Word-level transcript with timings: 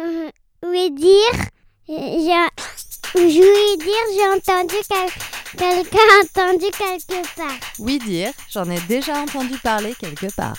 Euh, 0.00 0.30
oui, 0.66 0.90
dire. 0.92 1.16
J'ai, 1.88 1.96
je 3.14 3.18
voulais 3.18 3.76
dire, 3.78 4.04
j'ai 4.14 4.28
entendu 4.38 4.74
quel- 4.88 5.58
quelqu'un 5.58 5.98
entendu 6.22 6.66
quelque 6.70 7.36
part. 7.36 7.58
Oui 7.80 7.98
dire, 7.98 8.32
j'en 8.50 8.68
ai 8.70 8.80
déjà 8.82 9.18
entendu 9.18 9.58
parler 9.58 9.94
quelque 9.98 10.32
part. 10.34 10.54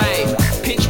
Same. 0.00 0.28
Pitch 0.62 0.84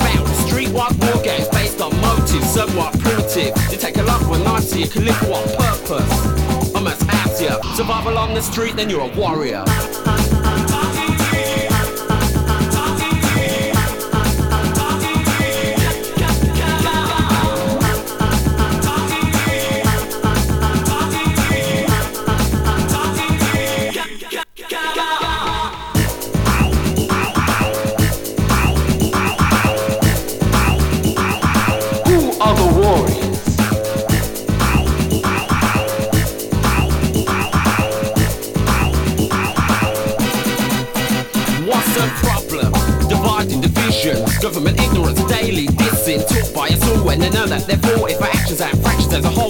streetwise 0.45 0.97
war 1.01 1.23
games 1.23 1.49
based 1.49 1.81
on 1.81 1.91
motives, 2.01 2.51
somewhat 2.51 2.99
primitive. 3.01 3.53
You 3.71 3.79
take 3.79 3.97
a 3.97 4.03
of 4.23 4.31
a 4.31 4.39
knife 4.45 4.65
so 4.65 4.77
you 4.77 4.89
can 4.89 5.05
live 5.05 5.21
what 5.29 5.45
purpose? 5.59 6.75
Almost 6.75 7.03
as 7.09 7.43
ya. 7.43 7.61
Survival 7.75 8.19
on 8.19 8.35
the 8.35 8.43
street, 8.43 8.77
then 8.77 8.91
you're 8.91 9.09
a 9.11 9.15
warrior. 9.17 9.65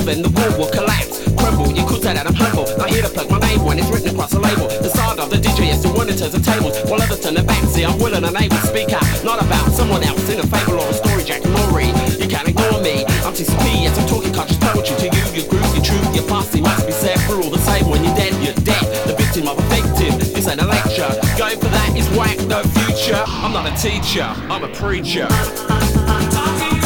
Fractions 0.08 0.24
as 0.24 0.24
a 0.24 0.24
whole, 0.24 0.24
then 0.24 0.24
the 0.24 0.32
world 0.40 0.58
will 0.58 0.70
collapse. 0.72 1.20
Crumble, 1.36 1.70
you 1.72 1.84
could 1.86 2.02
say 2.02 2.14
that 2.14 2.26
I'm 2.26 2.34
humble. 2.34 2.64
Not 2.78 2.90
here 2.90 3.02
to 3.02 3.08
plug 3.08 3.30
my 3.30 3.38
name 3.40 3.64
when 3.64 3.78
it's 3.78 3.88
written 3.90 4.10
across 4.10 4.30
the 4.30 4.40
label. 4.40 4.68
The 4.68 4.88
side 4.88 5.18
of 5.18 5.30
the 5.30 5.36
DJ 5.36 5.72
is 5.72 5.82
the 5.82 5.92
one 5.92 6.08
turns 6.08 6.32
the 6.32 6.40
tables, 6.40 6.80
while 6.88 7.00
others 7.00 7.20
turn 7.20 7.34
their 7.34 7.44
back. 7.44 7.62
See, 7.68 7.84
I'm 7.84 7.98
willing 7.98 8.24
and 8.24 8.36
able 8.36 8.56
to 8.56 8.66
speak 8.66 8.92
out, 8.92 9.04
not 9.24 9.42
about 9.42 9.70
someone 9.72 10.02
else 10.02 10.28
in 10.28 10.40
a 10.40 10.46
fable 10.46 10.80
or 10.80 10.88
a 10.88 10.94
story, 10.94 11.22
Jackanory. 11.22 11.92
You 12.20 12.28
can't 12.28 12.48
ignore 12.48 12.80
me. 12.80 13.04
I'm 13.24 13.34
TCP, 13.36 13.84
yes, 13.84 13.98
I'm 13.98 14.08
talking 14.08 14.32
conscious 14.32 14.58
poetry 14.58 14.96
to 14.96 15.06
you. 15.12 15.24
Your 15.36 15.46
group, 15.48 15.68
your 15.76 15.84
truth, 15.84 16.08
your 16.16 16.26
posse 16.26 16.60
must 16.60 16.86
be 16.86 16.92
set. 16.92 17.18
We're 17.28 17.42
all 17.44 17.52
the 17.52 17.62
same 17.62 17.88
when 17.88 18.02
you're 18.02 18.16
dead, 18.16 18.32
you're 18.40 18.56
dead. 18.64 18.84
The 19.06 19.14
victim 19.14 19.48
of 19.48 19.60
a 19.60 19.66
victim. 19.68 20.18
This 20.18 20.48
ain't 20.48 20.60
a 20.60 20.66
lecture. 20.66 21.08
Going 21.36 21.60
for 21.60 21.70
that 21.70 21.92
is 21.94 22.08
whack, 22.16 22.38
no 22.48 22.64
future. 22.80 23.22
I'm 23.44 23.52
not 23.52 23.68
a 23.68 23.74
teacher, 23.76 24.26
I'm 24.48 24.64
a 24.64 24.72
preacher. 24.72 25.28
Who 25.28 26.77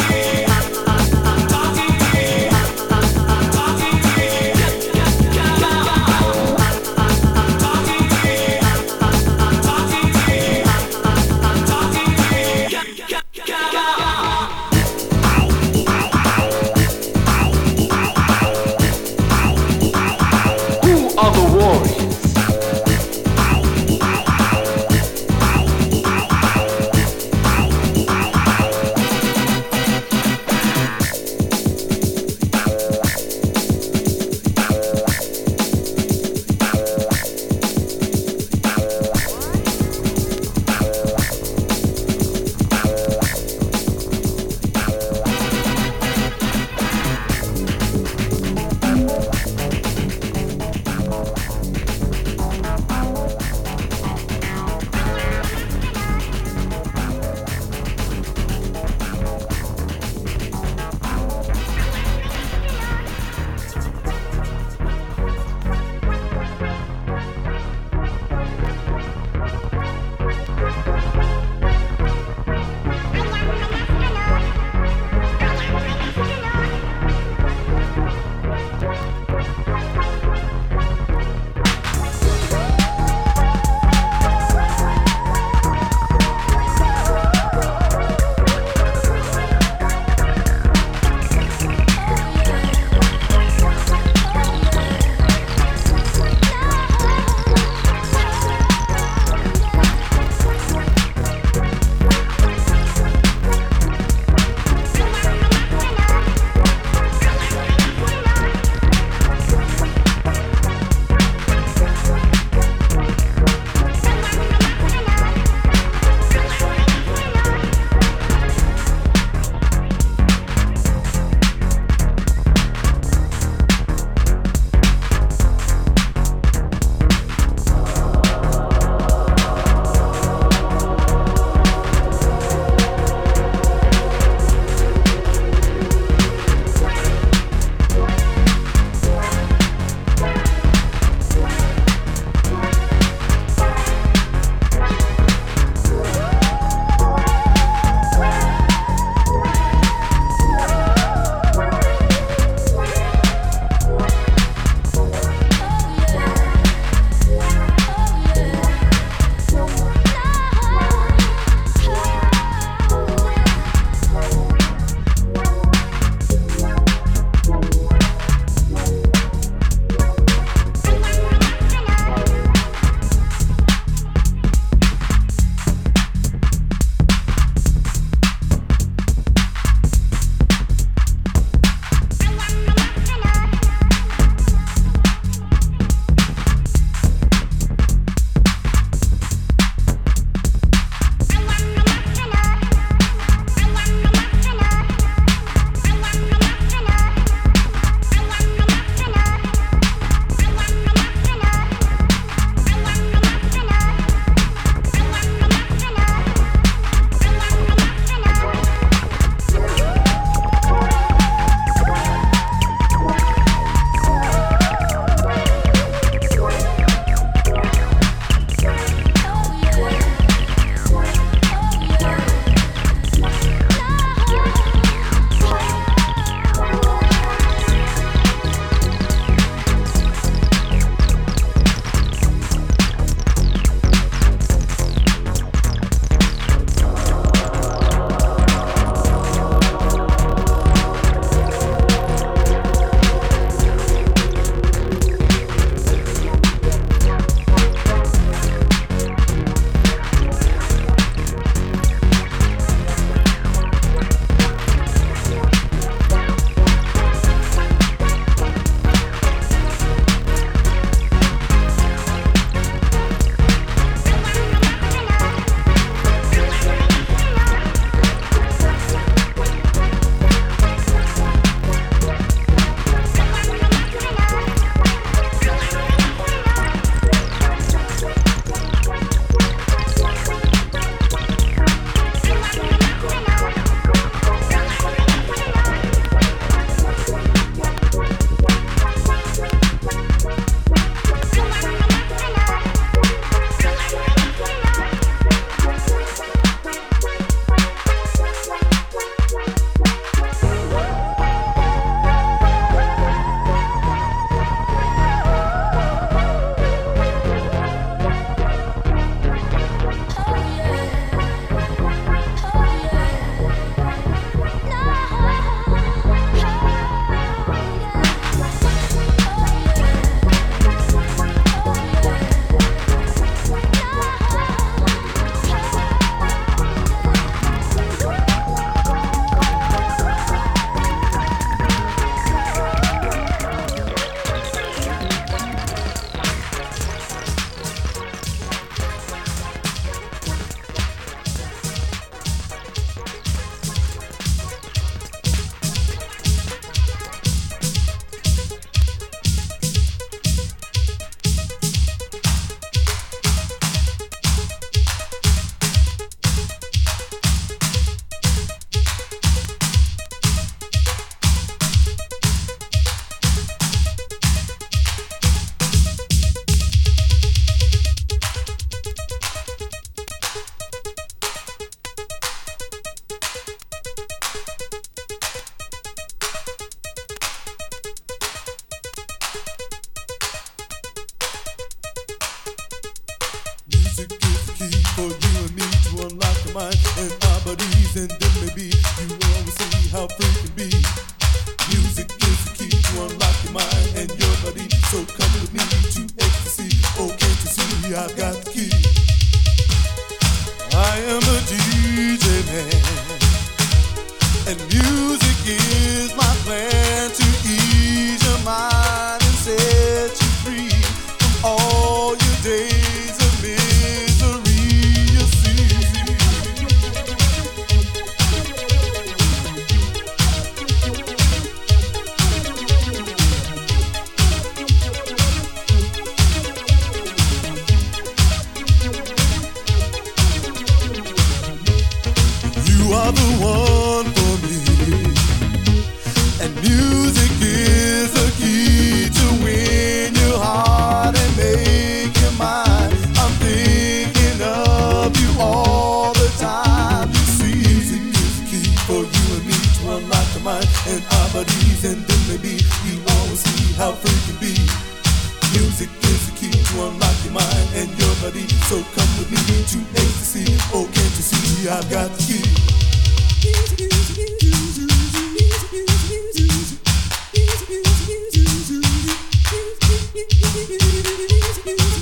You 471.78 472.01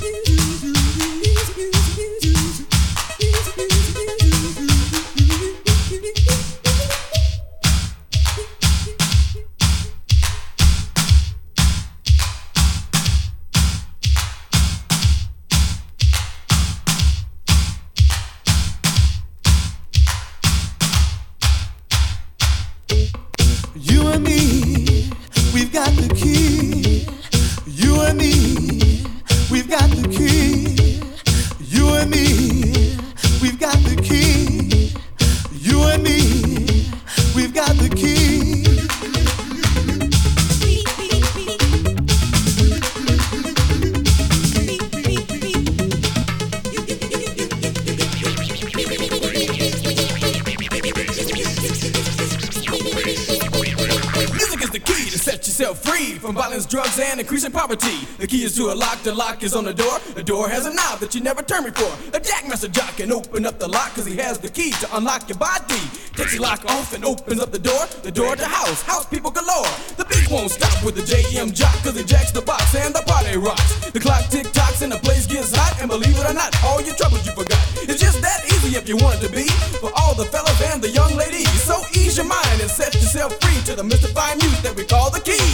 the 59.03 59.15
lock 59.15 59.43
is 59.43 59.55
on 59.55 59.65
the 59.65 59.73
door. 59.73 59.99
The 60.15 60.23
door 60.23 60.49
has 60.49 60.67
a 60.67 60.75
knob 60.75 61.01
that 61.01 61.15
you 61.15 61.21
never 61.21 61.43
turn 61.43 61.65
before. 61.65 61.93
A 62.13 62.21
jackmaster 62.21 62.71
jock 62.71 62.97
can 62.97 63.13
open 63.13 63.47
up 63.47 63.59
the 63.59 63.69
lock 63.69 63.95
because 63.95 64.07
he 64.07 64.17
has 64.17 64.39
the 64.39 64.49
key 64.49 64.73
to 64.73 64.97
unlock 64.97 65.29
your 65.29 65.39
body. 65.39 65.81
Takes 66.13 66.37
the 66.37 66.43
lock 66.43 66.65
off 66.67 66.93
and 66.93 67.05
opens 67.05 67.41
up 67.41 67.51
the 67.51 67.59
door, 67.59 67.87
the 68.03 68.11
door 68.11 68.37
to 68.37 68.45
house, 68.45 68.83
house 68.83 69.07
people 69.07 69.31
galore. 69.31 69.73
The 69.97 70.05
beat 70.05 70.31
won't 70.31 70.51
stop 70.51 70.85
with 70.85 70.97
the 70.97 71.03
JM 71.03 71.55
jock 71.55 71.73
because 71.81 71.97
he 71.97 72.05
jacks 72.05 72.33
the 72.33 72.43
box 72.43 72.75
and 72.75 72.95
the 72.95 73.03
party 73.07 73.37
rocks. 73.39 73.91
The 73.91 74.01
clock 74.01 74.29
tick 74.29 74.53
tocks 74.53 74.83
and 74.83 74.93
the 74.93 74.99
place 74.99 75.27
gets 75.27 75.55
hot, 75.55 75.81
and 75.81 75.89
believe 75.89 76.17
it 76.19 76.29
or 76.29 76.35
not, 76.35 76.53
all 76.65 76.81
your 76.83 76.95
troubles 76.95 77.25
you 77.25 77.33
forgot. 77.33 77.61
It's 77.89 78.01
just 78.01 78.21
that 78.21 78.45
easy 78.47 78.77
if 78.77 78.89
you 78.89 78.97
want 78.97 79.21
to 79.23 79.29
be 79.31 79.49
for 79.81 79.91
all 79.97 80.15
the 80.15 80.27
fellas 80.27 80.61
and 80.73 80.83
the 80.83 80.91
young 80.91 81.17
ladies. 81.17 81.51
So 81.63 81.81
ease 81.95 82.17
your 82.17 82.27
mind 82.27 82.61
and 82.61 82.71
set 82.71 82.95
yourself 82.95 83.33
free 83.41 83.61
to 83.65 83.77
the 83.77 83.85
mystifying 83.85 84.39
music 84.39 84.61
that 84.63 84.77
we 84.77 84.85
call. 84.85 85.11
The 85.11 85.21
key. 85.21 85.50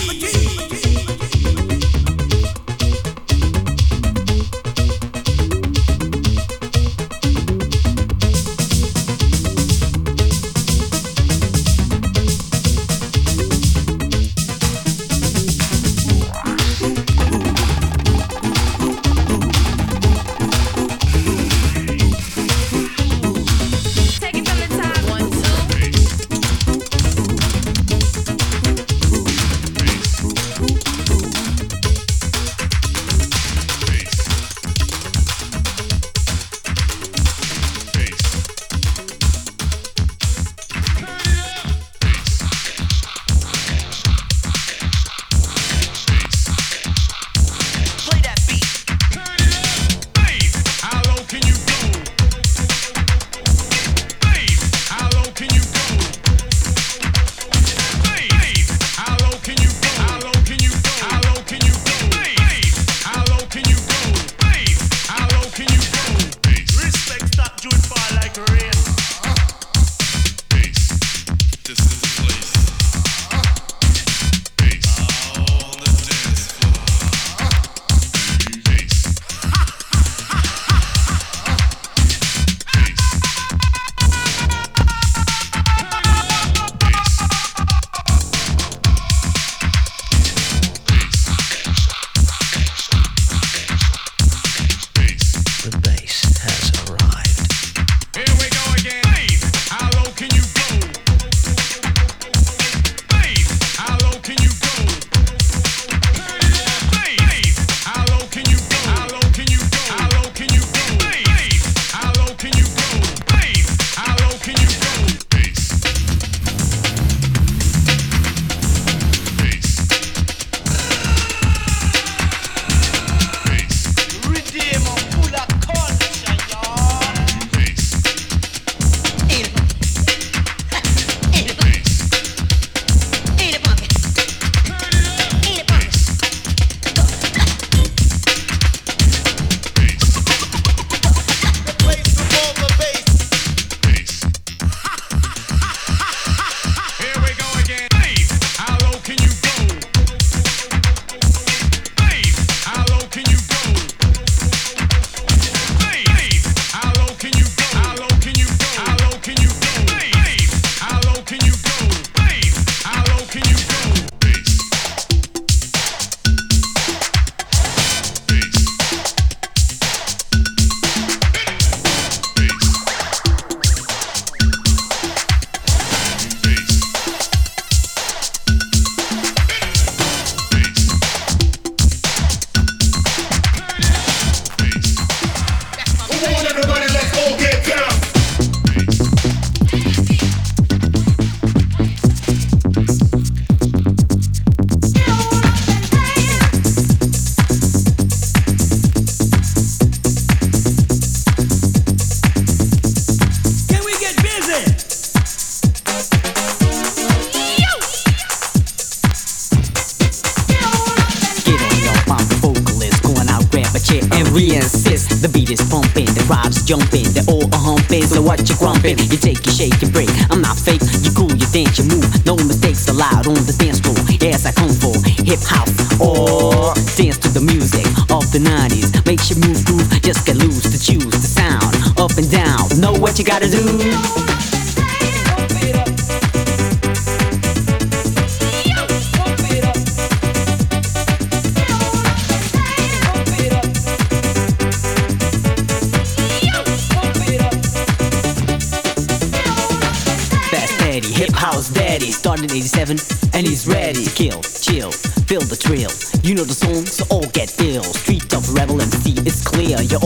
To 227.18 227.28
the 227.28 227.40
music 227.40 227.86
of 228.10 228.30
the 228.32 228.38
90s. 228.38 228.94
Makes 229.06 229.30
you 229.30 229.36
move, 229.36 229.64
groove, 229.64 229.90
just 230.02 230.26
get 230.26 230.36
loose 230.36 230.62
to 230.62 230.78
choose 230.78 231.04
the 231.04 231.18
sound. 231.18 231.74
Up 231.98 232.16
and 232.16 232.30
down, 232.30 232.80
know 232.80 232.92
what 232.92 233.18
you 233.18 233.24
gotta 233.24 233.50
do. 233.50 233.65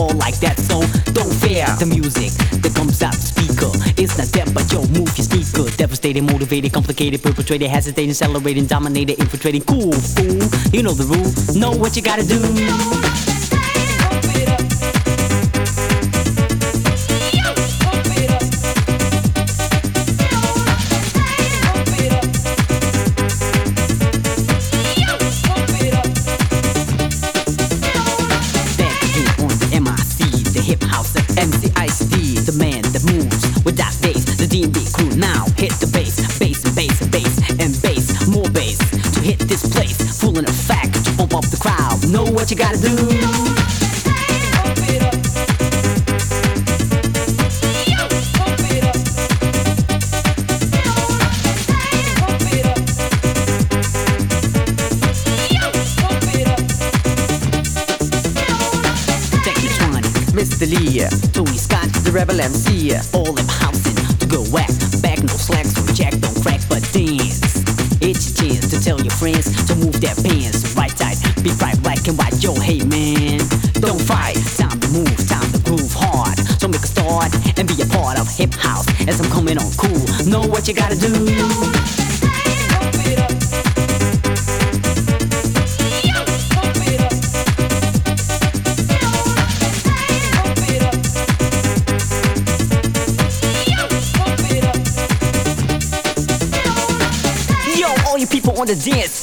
Like 0.07 0.39
that, 0.39 0.59
so 0.59 0.81
don't 1.13 1.33
fear 1.33 1.65
the 1.79 1.85
music 1.85 2.31
that 2.61 2.73
comes 2.75 3.01
out 3.01 3.13
the 3.13 3.21
speaker. 3.21 3.71
It's 4.01 4.17
not 4.17 4.27
that, 4.33 4.53
but 4.53 4.71
yo, 4.71 4.81
move 4.87 5.15
your 5.17 5.25
sneaker. 5.25 5.69
Devastating, 5.77 6.25
motivated, 6.25 6.73
complicated, 6.73 7.21
perpetrated, 7.21 7.69
hesitating, 7.69 8.11
accelerating, 8.11 8.65
dominated, 8.65 9.19
infiltrating, 9.19 9.61
cool 9.63 9.91
fool. 9.91 10.41
You 10.73 10.83
know 10.83 10.93
the 10.93 11.05
rule, 11.05 11.59
know 11.59 11.71
what 11.77 11.95
you 11.95 12.01
gotta 12.01 12.25
do. 12.25 13.30
You 42.51 42.57
gotta 42.57 42.81
do. 42.81 43.10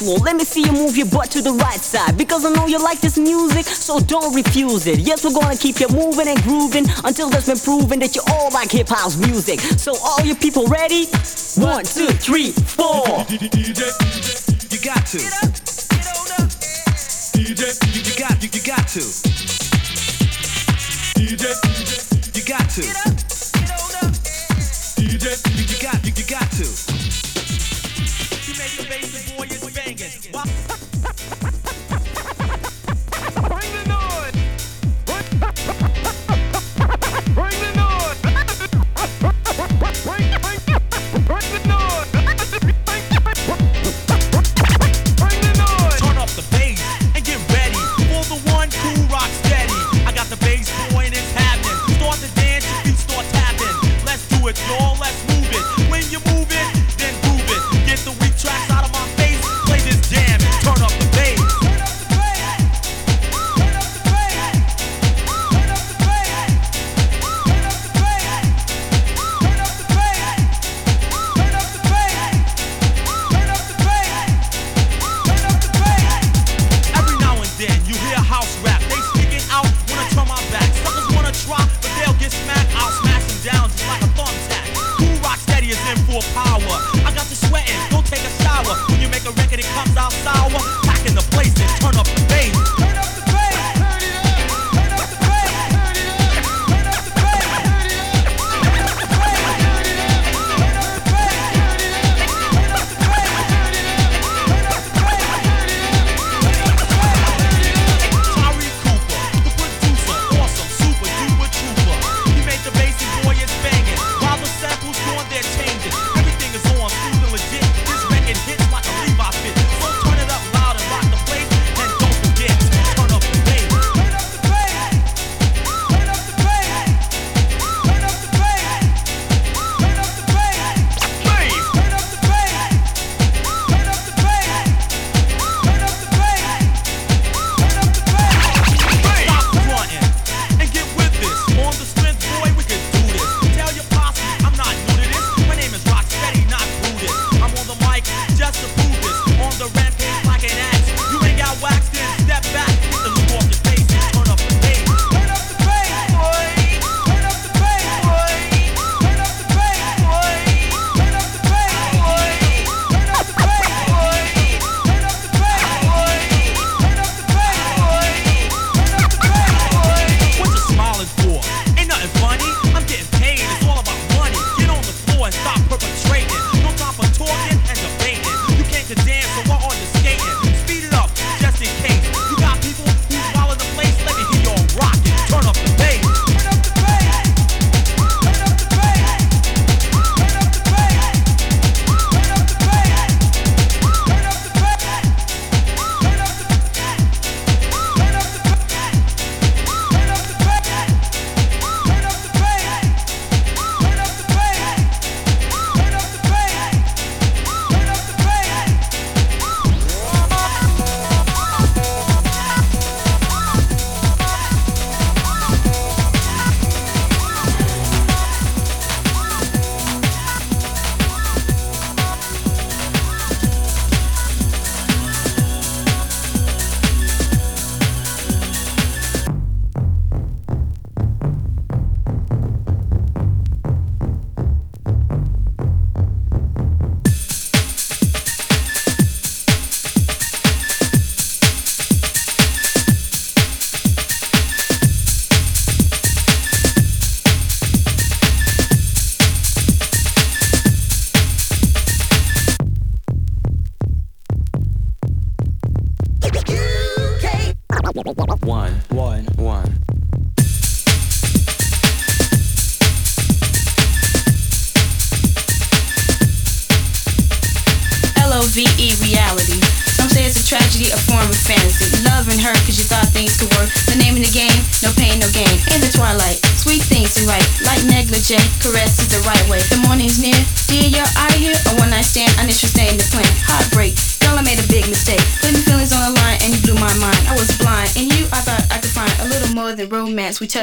Dance 0.08 0.24
let 0.24 0.36
me 0.36 0.44
see 0.44 0.62
you 0.62 0.72
move 0.72 0.96
your 0.96 1.06
butt 1.06 1.30
to 1.32 1.42
the 1.42 1.52
right 1.52 1.80
side. 1.80 2.16
Because 2.16 2.44
I 2.44 2.50
know 2.50 2.66
you 2.66 2.82
like 2.82 3.00
this 3.00 3.18
music, 3.18 3.66
so 3.66 4.00
don't 4.00 4.34
refuse 4.34 4.86
it. 4.86 4.98
Yes, 5.00 5.24
we're 5.24 5.32
gonna 5.32 5.56
keep 5.56 5.80
you 5.80 5.88
moving 5.88 6.28
and 6.28 6.40
grooving 6.42 6.86
until 7.04 7.28
it's 7.34 7.46
been 7.46 7.58
proven 7.58 7.98
that 8.00 8.14
you 8.16 8.22
all 8.28 8.50
like 8.52 8.70
hip 8.70 8.88
house 8.88 9.16
music. 9.16 9.60
So, 9.60 9.94
all 9.96 10.24
you 10.24 10.34
people 10.34 10.66
ready? 10.66 11.06
One, 11.56 11.84
two, 11.84 12.08
three, 12.08 12.52
four. 12.52 13.04
DJ, 13.28 13.92
you 14.72 14.78
got 14.84 15.06
to. 15.06 15.18
DJ, 17.38 17.62
you, 17.94 18.14
got, 18.18 18.42
you, 18.42 18.62
got 18.62 18.88
to. 18.88 19.00
DJ, 21.18 21.44
you 22.36 22.44
got 22.44 22.70
to. 22.70 22.82
DJ, 24.96 25.26
you, 25.56 25.64
you 25.64 25.78
got, 25.82 26.04
you, 26.04 26.12
you 26.16 26.24
got 26.26 26.50
to. 26.52 26.87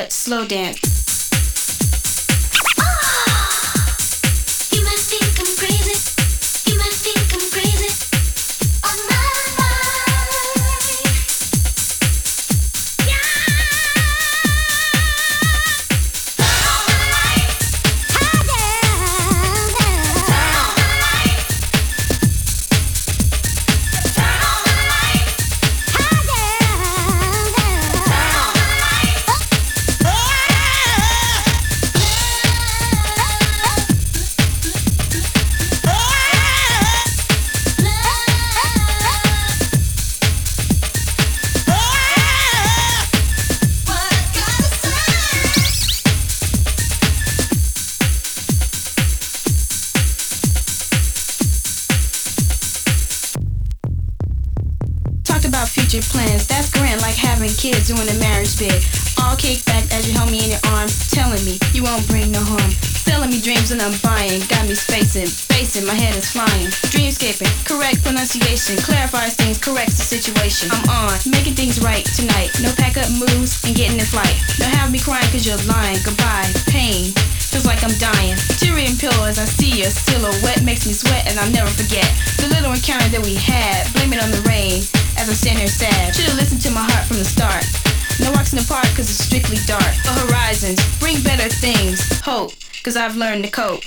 slow 0.09 0.45
dance. 0.45 0.84
you're. 75.63 75.95
Goodbye, 76.03 76.51
pain. 76.67 77.11
Feels 77.51 77.65
like 77.65 77.83
I'm 77.83 77.95
dying. 77.97 78.35
Teary 78.59 78.85
and 78.85 78.99
pure 78.99 79.15
as 79.23 79.39
I 79.39 79.45
see 79.45 79.79
your 79.79 79.89
silhouette 79.89 80.63
makes 80.63 80.85
me 80.85 80.91
sweat 80.91 81.27
and 81.27 81.39
I'll 81.39 81.51
never 81.51 81.69
forget 81.71 82.07
the 82.37 82.47
little 82.51 82.73
encounter 82.73 83.07
that 83.09 83.23
we 83.23 83.35
had. 83.35 83.87
Blame 83.93 84.11
it 84.11 84.21
on 84.21 84.31
the 84.31 84.43
rain 84.43 84.83
as 85.15 85.29
I 85.31 85.33
stand 85.33 85.59
here 85.59 85.71
sad. 85.71 86.15
Should've 86.15 86.35
listened 86.35 86.61
to 86.67 86.71
my 86.71 86.83
heart 86.83 87.07
from 87.07 87.17
the 87.17 87.25
start. 87.25 87.63
No 88.19 88.31
walks 88.31 88.51
in 88.51 88.59
the 88.59 88.67
park 88.67 88.87
cause 88.95 89.07
it's 89.07 89.23
strictly 89.23 89.57
dark. 89.65 89.91
The 90.03 90.27
horizons 90.27 90.79
bring 90.99 91.23
better 91.23 91.47
things. 91.47 92.03
Hope, 92.19 92.51
cause 92.83 92.97
I've 92.97 93.15
learned 93.15 93.45
to 93.45 93.51
cope. 93.51 93.83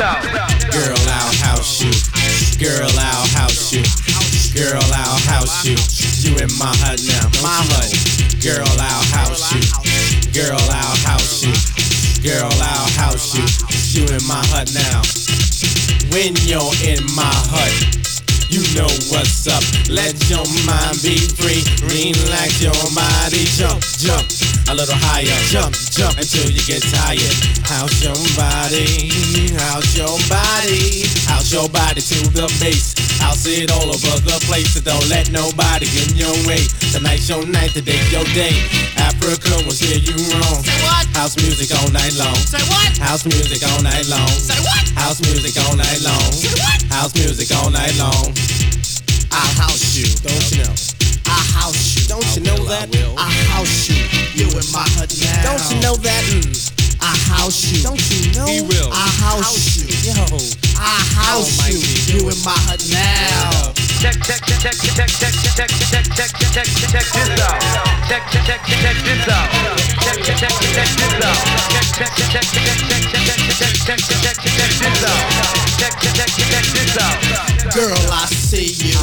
Out. 0.00 0.22
Girl, 0.72 0.96
I'll 1.08 1.34
house 1.44 1.82
you. 1.82 1.92
Girl, 2.58 2.88
I'll 2.98 3.28
house 3.36 3.72
you. 3.72 3.82
Girl, 4.54 4.82
I'll 4.82 5.20
house 5.28 5.64
you. 5.64 5.76
You 6.24 6.36
in 6.38 6.50
my 6.58 6.72
hut 6.80 7.00
now, 7.06 7.28
my 7.42 7.60
hut. 7.70 7.92
Girl, 8.42 8.66
I'll 8.80 9.04
house 9.12 9.52
you. 9.52 9.60
Girl, 10.32 10.58
I'll 10.58 10.96
house 11.04 11.44
you. 11.44 11.52
Girl, 12.22 12.48
I'll 12.48 12.90
house 12.96 13.34
you. 13.36 13.44
You 13.92 14.06
in 14.08 14.24
my 14.26 14.40
hut 14.48 14.72
now. 14.74 15.02
When 16.12 16.34
you're 16.48 16.74
in 16.84 17.04
my 17.14 17.32
hut, 17.52 17.99
you 18.50 18.66
know 18.74 18.90
what's 19.14 19.46
up. 19.46 19.62
Let 19.86 20.18
your 20.26 20.42
mind 20.66 20.98
be 21.02 21.16
free. 21.38 21.62
Relax 21.86 22.58
your 22.58 22.74
body. 22.90 23.46
Jump, 23.54 23.78
jump. 24.02 24.26
A 24.66 24.74
little 24.74 24.98
higher. 24.98 25.30
Jump, 25.50 25.74
jump 25.94 26.18
until 26.18 26.50
you 26.50 26.62
get 26.66 26.82
tired. 26.82 27.34
House 27.62 28.02
your 28.02 28.18
body. 28.34 29.10
House 29.54 29.94
your 29.94 30.18
body. 30.26 31.06
House 31.30 31.50
your 31.54 31.70
body 31.70 32.02
to 32.02 32.18
the 32.34 32.50
base. 32.58 32.98
House 33.22 33.46
it 33.46 33.70
all 33.70 33.86
over 33.86 34.16
the 34.26 34.38
place. 34.50 34.74
So 34.74 34.82
don't 34.82 35.06
let 35.06 35.30
nobody 35.30 35.86
get 35.86 36.10
in 36.10 36.18
your 36.18 36.34
way. 36.46 36.66
Tonight's 36.90 37.30
your 37.30 37.46
night, 37.46 37.70
today's 37.70 38.10
your 38.10 38.26
day. 38.34 38.54
Afrika 38.98 39.62
will 39.62 39.74
steer 39.74 40.02
you 40.02 40.18
wrong. 40.34 40.62
Say 40.66 40.78
what? 40.82 41.06
House 41.14 41.38
music 41.38 41.70
all 41.78 41.90
night 41.94 42.14
long. 42.18 42.34
Say 42.34 42.62
what? 42.66 42.98
House 42.98 43.24
music 43.26 43.62
all 43.62 43.82
night 43.82 44.06
long. 44.10 44.28
Say 44.28 44.58
what? 44.66 44.82
House 44.98 45.22
music 45.22 45.54
all 45.62 45.76
night 45.76 46.02
long. 46.02 46.32
Say 46.34 46.50
what? 46.58 46.89
House 46.90 47.14
music 47.14 47.56
all 47.56 47.70
night 47.70 47.96
long. 47.98 48.34
I'll 49.30 49.54
house 49.62 49.96
you. 49.96 50.10
Don't 50.26 50.50
you 50.50 50.64
know? 50.64 50.74
I 51.26 51.38
house 51.54 51.96
you. 51.96 52.08
Don't 52.08 52.26
you 52.36 52.42
know 52.42 52.64
that? 52.66 52.90
I 53.16 53.30
house 53.54 53.88
you. 53.88 54.02
You 54.34 54.50
in 54.50 54.66
my 54.72 54.84
hut 54.98 55.14
now. 55.22 55.54
Don't 55.54 55.70
you 55.70 55.80
know 55.80 55.94
that? 55.94 56.24
Mm. 56.24 56.98
I 57.00 57.16
house 57.30 57.72
you. 57.72 57.82
Don't 57.82 58.10
you 58.10 58.32
know? 58.34 58.46
He 58.46 58.60
will. 58.62 58.90
I 58.92 59.08
house, 59.22 59.76
you. 59.76 59.86
Yo. 60.12 60.69
I 60.80 60.96
house 61.12 61.68
you. 61.68 61.76
You 62.08 62.24
in 62.32 62.40
my 62.40 62.56
hut 62.64 62.80
now. 62.88 63.76
Check, 64.00 64.16
check, 64.24 64.40
check, 64.48 64.64
check, 64.64 64.72
check, 64.80 65.12
check, 65.12 65.36
check, 65.36 65.52
check, 65.52 66.00
check, 66.08 66.32
check, 66.40 66.48
check, 66.48 66.66
check 66.88 67.06
this 67.12 67.36
out. 67.36 67.60
Check, 68.08 68.24
check, 68.32 68.48
check, 68.48 68.64
check 68.64 68.96
this 69.04 69.28
out. 69.28 69.44
Check, 70.00 70.16
check, 70.24 70.40
check, 70.40 70.56
check 70.56 70.88
this 70.88 71.20
out. 71.20 71.36
Check, 71.68 71.84
check, 72.00 72.12
check, 72.16 72.32
check, 72.32 72.48
check, 72.48 73.04
check, 73.12 73.28
check, 73.28 73.60
check, 73.60 74.00
check, 74.00 74.24
check, 74.24 74.48
check 74.56 74.72
this 74.80 75.04
out. 75.04 75.20
Check, 75.76 75.94
check, 76.00 76.16
check, 76.16 76.48
check 76.48 76.66
this 76.72 76.96
out. 76.96 77.40
Girl, 77.76 78.00
I 78.08 78.24
see 78.32 78.72
you. 78.88 78.96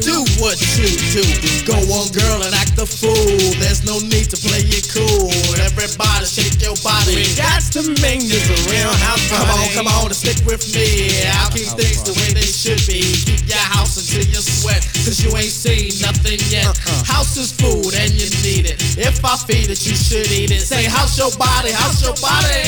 Do 0.00 0.22
what 0.38 0.54
you 0.78 0.86
do. 1.10 1.26
Go 1.66 1.74
on, 1.98 2.06
girl, 2.14 2.46
and 2.46 2.54
act 2.54 2.78
a 2.78 2.86
fool. 2.86 3.12
There's 3.58 3.82
no 3.82 3.98
need 3.98 4.30
to 4.30 4.38
play 4.38 4.62
it 4.62 4.86
cool. 4.94 5.34
Everybody 5.58 6.24
shake 6.30 6.62
your 6.62 6.78
body. 6.86 7.18
We 7.18 7.26
got 7.34 7.60
to 7.74 7.82
make 8.00 8.22
this 8.22 8.46
a 8.46 8.58
real 8.70 8.94
house 9.02 9.26
party. 9.28 9.50
Come 9.50 9.58
on, 9.58 9.68
come 9.74 9.88
on, 9.98 10.06
and 10.06 10.16
stick 10.16 10.46
with 10.46 10.62
me. 10.72 11.07
I'll 11.40 11.50
keep 11.50 11.68
things 11.78 12.02
the 12.04 12.12
way 12.16 12.30
they 12.34 12.46
should 12.46 12.80
be. 12.86 13.00
Keep 13.24 13.48
your 13.48 13.66
house 13.74 13.96
until 13.96 14.24
you 14.28 14.40
sweat, 14.40 14.82
cause 15.04 15.18
you 15.22 15.30
ain't 15.36 15.52
seen 15.52 15.92
nothing 16.04 16.40
yet. 16.52 16.66
Uh-uh. 16.68 17.04
House 17.04 17.36
is 17.36 17.52
food 17.52 17.94
and 17.96 18.12
you 18.12 18.28
need 18.44 18.68
it. 18.68 18.82
If 18.98 19.24
I 19.24 19.36
feed 19.36 19.70
it, 19.70 19.80
you 19.86 19.94
should 19.96 20.28
eat 20.30 20.50
it. 20.50 20.60
Say, 20.60 20.84
house 20.84 21.16
your 21.16 21.30
body, 21.38 21.72
house 21.72 22.02
your 22.02 22.16
body. 22.20 22.64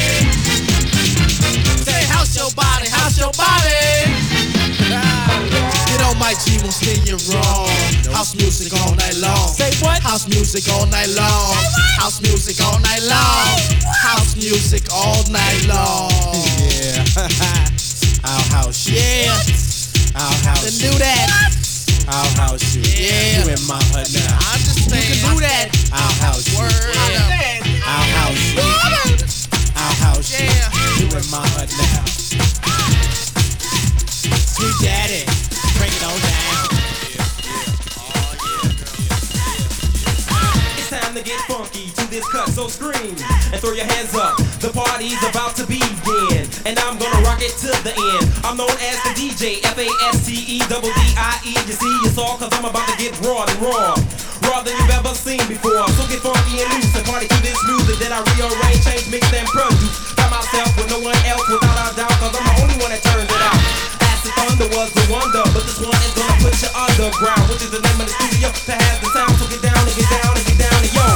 Say, 1.85 2.03
house 2.09 2.37
your 2.37 2.51
body, 2.57 2.89
house 2.89 3.19
your 3.19 3.33
body. 3.37 4.09
Ah. 4.93 5.21
You 5.93 5.99
know 5.99 6.15
Mike 6.19 6.39
G 6.45 6.57
won't 6.63 6.73
steer 6.73 6.97
you 7.05 7.17
wrong. 7.33 7.69
House 8.15 8.35
music 8.37 8.73
all 8.81 8.95
night 8.95 9.17
long. 9.19 9.49
Say 9.49 9.71
what? 9.85 10.03
House 10.03 10.29
music 10.29 10.65
all 10.73 10.87
night 10.87 11.09
long. 11.13 11.55
House 11.99 12.21
music 12.23 12.61
all 12.65 12.79
night 12.81 13.03
long. 13.05 13.47
House 14.01 14.37
music 14.37 14.89
all 14.93 15.23
night 15.31 15.67
long. 15.69 16.11
Yeah. 16.71 17.67
House 18.51 18.87
you. 18.87 18.97
Yeah. 18.97 19.35
I'll 20.17 20.35
house 20.43 20.83
you. 20.83 20.91
do 20.91 20.99
that. 20.99 21.55
I'll 22.09 22.29
house 22.37 22.75
you. 22.75 22.83
Yeah. 22.83 23.45
You 23.45 23.53
in 23.55 23.63
my 23.67 23.79
hut 23.95 24.11
now. 24.13 24.39
I 24.39 24.59
understand. 24.59 25.07
You 25.07 25.23
can 25.23 25.35
do 25.35 25.41
that. 25.41 25.71
I'll 25.93 26.15
house 26.19 26.47
you. 26.51 26.59
Word. 26.59 26.73
Yeah. 26.95 27.63
I'll 27.87 28.11
house 28.19 28.43
you. 28.55 28.63
I'll 29.77 29.95
house 30.03 30.31
you. 30.35 30.47
You 30.99 31.07
in 31.17 31.27
my 31.31 31.47
hut 31.55 31.71
now. 31.79 32.05
Sweet 34.61 34.77
daddy, 34.83 35.25
bring 35.79 35.93
it 35.93 36.05
on 36.05 36.21
down. 36.21 37.00
Time 41.11 41.23
to 41.23 41.29
get 41.29 41.41
funky 41.51 41.91
to 41.91 42.05
this 42.11 42.27
cut, 42.31 42.49
so 42.51 42.69
scream 42.69 43.15
and 43.51 43.59
throw 43.59 43.73
your 43.73 43.87
hands 43.87 44.15
up. 44.15 44.37
The 44.63 44.71
party's 44.71 45.19
about 45.27 45.57
to 45.59 45.67
begin, 45.67 46.47
and 46.67 46.79
I'm 46.87 46.99
gonna 46.99 47.27
rock 47.27 47.43
it 47.43 47.51
to 47.67 47.71
the 47.83 47.91
end. 47.91 48.27
I'm 48.47 48.55
known 48.57 48.71
as 48.71 48.97
the 49.03 49.13
DJ, 49.19 49.59
F 49.67 49.79
A 49.79 49.89
S 50.15 50.27
T 50.27 50.39
E 50.47 50.59
double 50.71 50.93
D 50.95 51.03
I 51.19 51.41
E. 51.43 51.55
You 51.67 51.75
see, 51.75 51.95
it's 52.07 52.19
all 52.19 52.39
cause 52.39 52.53
I'm 52.55 52.65
about 52.65 52.87
to 52.87 52.97
get 52.99 53.11
raw 53.27 53.43
and 53.43 53.59
raw. 53.59 53.99
Raw 54.47 54.63
than 54.63 54.77
you've 54.79 54.95
ever 54.95 55.15
seen 55.15 55.43
before. 55.51 55.89
So 55.99 56.07
get 56.07 56.23
funky 56.23 56.63
and 56.63 56.71
loose 56.79 56.95
and 56.95 57.07
party 57.07 57.27
to 57.27 57.39
this 57.43 57.59
music 57.67 57.99
that 58.07 58.15
I 58.15 58.23
rearrange, 58.39 58.83
change, 58.87 59.11
mix, 59.11 59.27
and 59.35 59.49
produce. 59.51 60.15
By 60.15 60.31
myself 60.31 60.71
with 60.79 60.91
no 60.95 61.03
one 61.03 61.19
else, 61.27 61.43
without 61.51 61.91
a 61.91 61.97
doubt, 61.97 62.15
cause 62.23 62.35
I'm 62.39 62.45
the 62.47 62.55
only 62.63 62.77
one 62.79 62.91
that 62.95 63.03
turns 63.03 63.27
it 63.27 63.43
out 63.43 63.90
you 64.37 64.43
under 64.47 64.69
was 64.77 64.91
the 64.93 65.13
wonder, 65.13 65.43
but 65.55 65.65
this 65.65 65.81
one 65.81 65.95
is 65.95 66.15
gonna 66.15 66.43
put 66.43 66.55
you 66.63 66.69
underground, 66.75 67.49
which 67.51 67.63
is 67.63 67.71
the 67.71 67.81
name 67.81 68.01
of 68.01 68.07
the 68.07 68.15
studio 68.15 68.49
to 68.51 68.73
have 68.73 69.01
the 69.01 69.09
sound. 69.11 69.35
So 69.39 69.47
get 69.49 69.63
down 69.63 69.81
and 69.81 69.97
get 69.97 70.09
down 70.11 70.37
and 70.37 70.47
get 70.47 70.59
down 70.59 70.79
and 70.83 70.93
yo. 70.95 71.07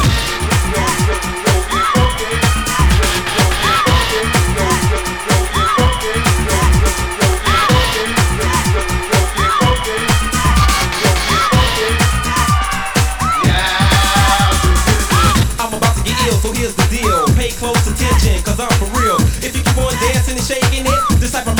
I'm 15.60 15.72
about 15.72 15.94
to 15.96 16.02
get 16.02 16.18
ill, 16.26 16.38
so 16.40 16.52
here's 16.52 16.74
the 16.74 16.86
deal. 16.90 17.26
Pay 17.36 17.50
close 17.50 17.86
attention, 17.86 18.42
cause 18.42 18.58
I'm 18.58 18.72
for 18.80 18.88
real. 18.98 19.18
If 19.44 19.54
you 19.56 19.62
keep 19.62 19.78
on 19.78 19.92
dancing 20.00 20.36
and 20.36 20.46
shaking 20.46 20.86
it, 20.86 21.20
this 21.20 21.32
type 21.32 21.46
of 21.46 21.53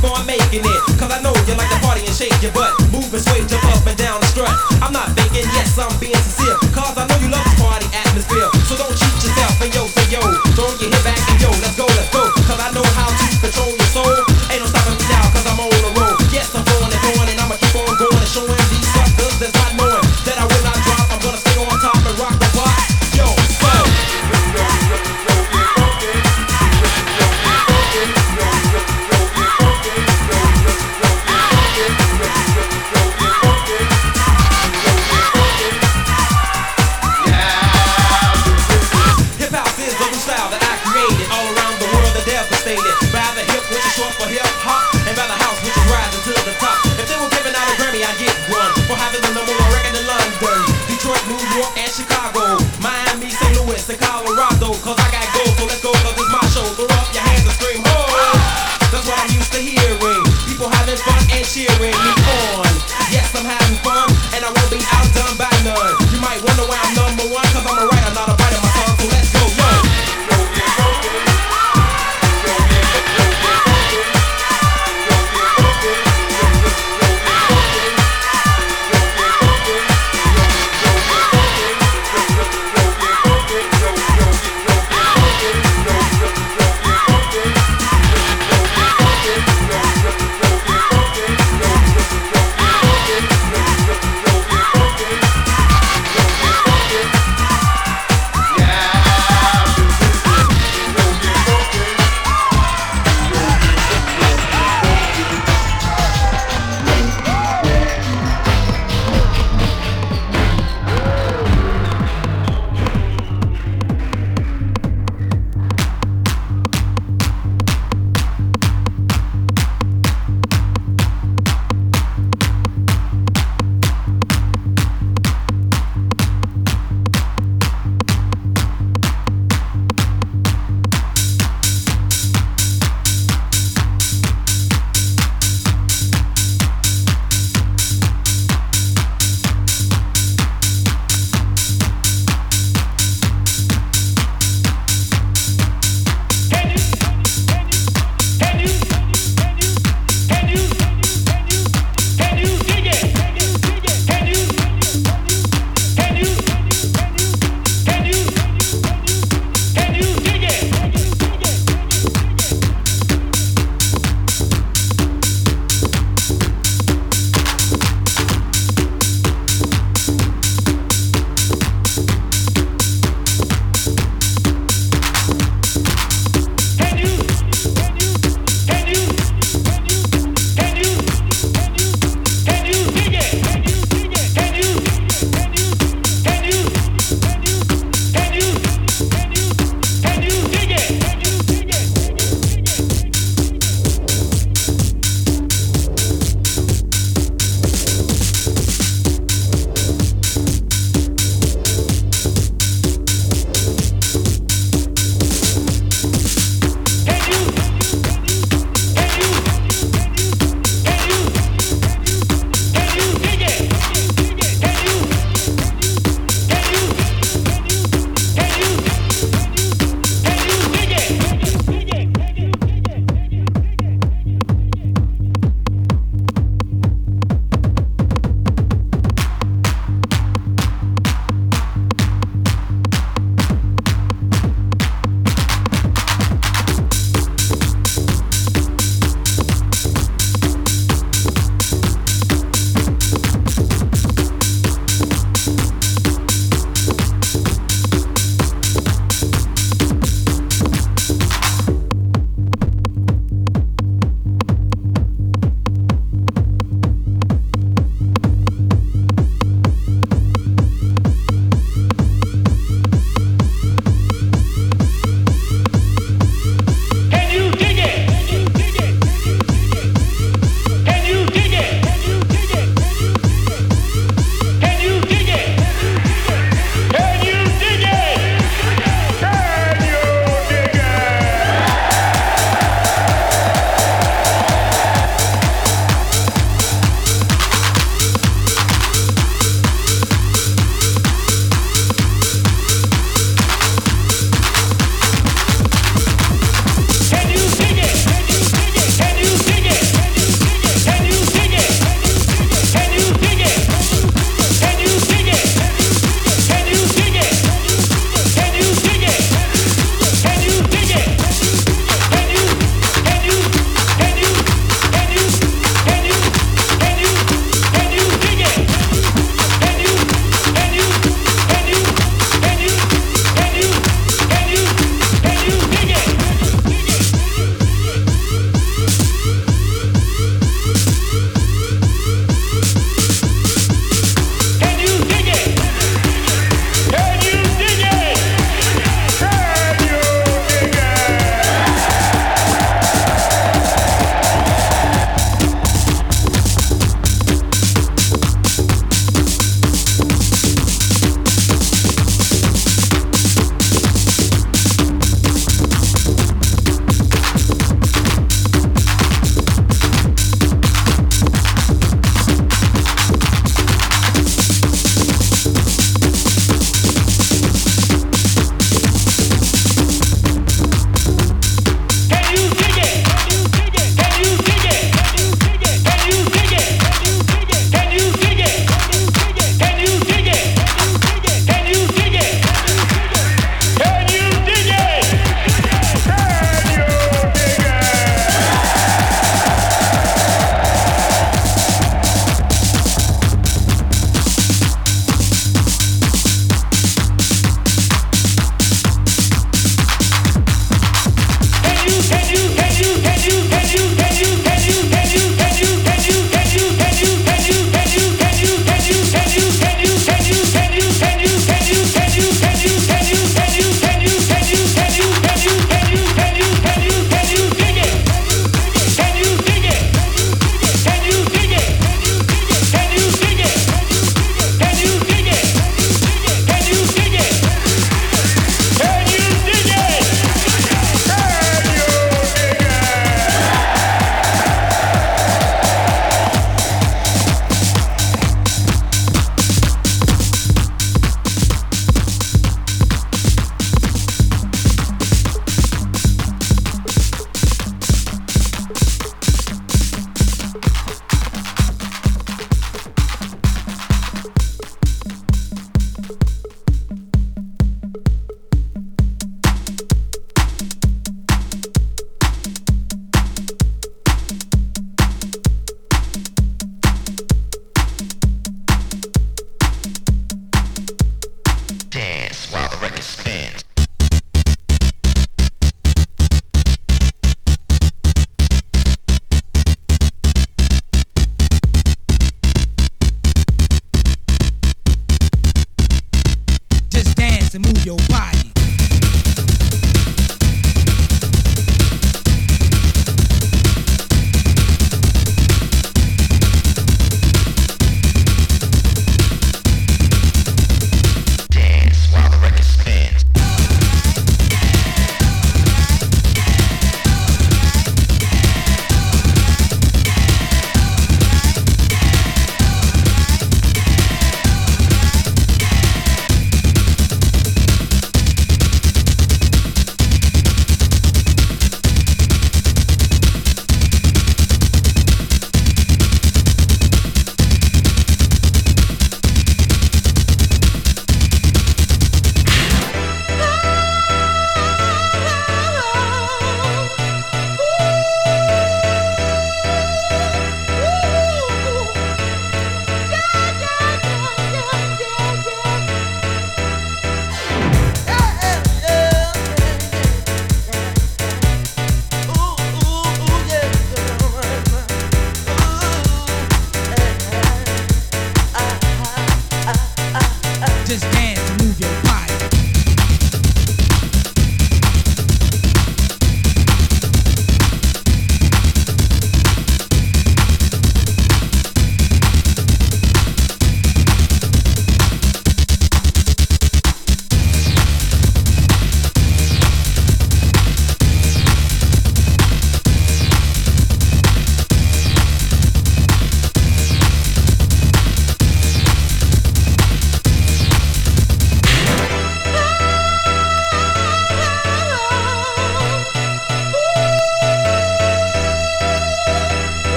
keep 0.00 0.10
on 0.10 0.26
making 0.26 0.64
it. 0.64 0.80
Cause 0.98 1.12
I 1.12 1.20
know 1.22 1.32
you 1.46 1.54
like 1.54 1.68
to 1.68 1.78
party 1.84 2.00
and 2.06 2.14
shake 2.14 2.34
your 2.42 2.52
butt. 2.52 2.72
Move 2.92 3.12
and 3.12 3.22
sway, 3.22 3.44
jump 3.46 3.64
up 3.64 3.86
and 3.86 3.96
down 3.96 4.20
the 4.20 4.26
strut. 4.26 4.50
I'm 4.82 4.92
not 4.92 5.08
faking, 5.16 5.48
yes, 5.52 5.78
I'm 5.78 5.92
being 6.00 6.16
sincere. 6.16 6.69